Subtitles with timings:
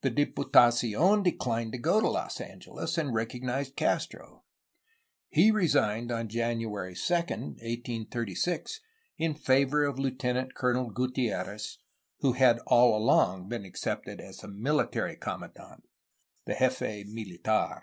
[0.00, 4.44] The Diputacion declined to go to Los Angeles, and recognized Castro.
[5.28, 8.80] He resigned on Jan uary 2, 1836,
[9.18, 11.76] in favor of Lieutenant Colonel Gutierrez,
[12.20, 15.84] who had all along been accepted as the military commandant
[16.48, 17.82] (jefe militar).